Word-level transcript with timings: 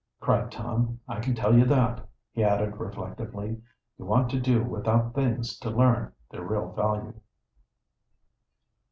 cried 0.19 0.51
Tom. 0.51 0.99
"I 1.07 1.19
can 1.19 1.35
tell 1.35 1.55
you 1.55 1.63
what," 1.63 2.09
he 2.31 2.43
added 2.43 2.77
reflectively; 2.77 3.61
"you 3.99 4.05
want 4.05 4.31
to 4.31 4.39
do 4.39 4.63
without 4.63 5.13
things 5.13 5.59
to 5.59 5.69
learn 5.69 6.11
their 6.31 6.41
real 6.41 6.71
value." 6.71 7.13